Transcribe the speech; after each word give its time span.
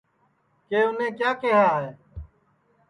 کہ 0.67 0.77
اُنے 0.87 1.07
کیا 1.17 1.31
کیہیا 1.41 1.65
ہے 1.81 1.89